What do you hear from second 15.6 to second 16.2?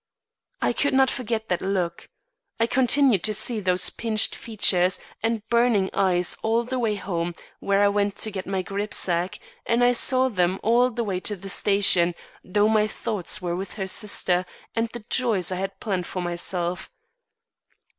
planned for